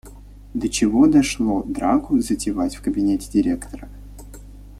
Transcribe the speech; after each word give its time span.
До 0.55 0.67
чего 0.67 1.05
дошло- 1.05 1.61
драку 1.67 2.19
затеваете 2.21 2.79
в 2.79 2.81
кабинете 2.81 3.29
директора. 3.31 3.87